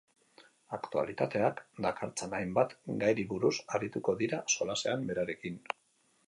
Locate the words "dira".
4.23-4.41